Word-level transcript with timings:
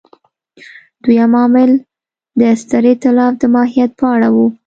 دویم 1.03 1.31
عامل 1.39 1.71
د 2.39 2.41
ستر 2.61 2.83
اېتلاف 2.89 3.33
د 3.41 3.43
ماهیت 3.53 3.91
په 3.99 4.05
اړه 4.15 4.29
و. 4.33 4.37